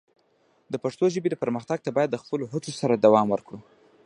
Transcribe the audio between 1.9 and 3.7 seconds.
باید د خپلو هڅو سره دوام ورکړو.